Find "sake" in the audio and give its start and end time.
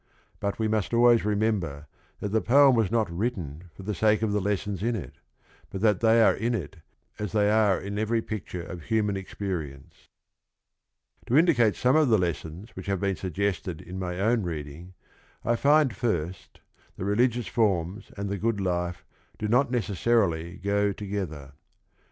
3.93-4.23